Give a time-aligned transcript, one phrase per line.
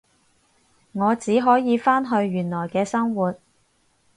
[0.93, 3.35] 我只可以返去原本嘅生活